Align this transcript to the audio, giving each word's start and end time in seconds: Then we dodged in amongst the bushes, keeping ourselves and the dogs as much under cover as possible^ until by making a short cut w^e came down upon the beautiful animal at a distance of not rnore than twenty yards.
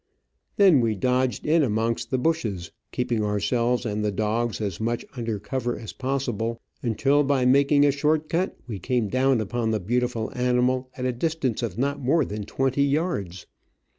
Then 0.55 0.79
we 0.81 0.95
dodged 0.95 1.45
in 1.45 1.61
amongst 1.61 2.09
the 2.09 2.17
bushes, 2.17 2.71
keeping 2.91 3.23
ourselves 3.23 3.85
and 3.85 4.03
the 4.03 4.11
dogs 4.11 4.59
as 4.59 4.79
much 4.81 5.05
under 5.15 5.37
cover 5.37 5.77
as 5.77 5.93
possible^ 5.93 6.57
until 6.81 7.21
by 7.23 7.45
making 7.45 7.85
a 7.85 7.91
short 7.91 8.27
cut 8.27 8.57
w^e 8.67 8.81
came 8.81 9.09
down 9.09 9.39
upon 9.39 9.69
the 9.69 9.79
beautiful 9.79 10.31
animal 10.33 10.89
at 10.97 11.05
a 11.05 11.13
distance 11.13 11.61
of 11.61 11.77
not 11.77 12.01
rnore 12.03 12.27
than 12.27 12.45
twenty 12.45 12.81
yards. 12.83 13.45